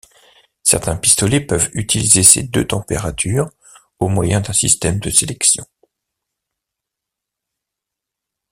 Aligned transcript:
Certains 0.63 0.95
pistolets 0.97 1.41
peuvent 1.45 1.69
utiliser 1.73 2.23
ces 2.23 2.41
deux 2.41 2.65
températures 2.65 3.51
au 3.99 4.07
moyen 4.07 4.41
d'un 4.41 4.51
système 4.51 4.97
de 4.97 5.11
sélection. 5.11 5.63